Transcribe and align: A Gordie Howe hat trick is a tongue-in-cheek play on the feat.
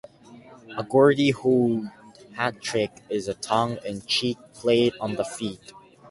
A 0.79 0.83
Gordie 0.83 1.29
Howe 1.31 1.87
hat 2.33 2.59
trick 2.59 2.89
is 3.07 3.27
a 3.27 3.35
tongue-in-cheek 3.35 4.39
play 4.55 4.91
on 4.99 5.13
the 5.15 5.23
feat. 5.23 5.73